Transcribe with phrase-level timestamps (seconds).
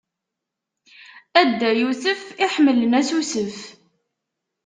[1.39, 3.57] A Dda Yusef iḥemmlen asusef.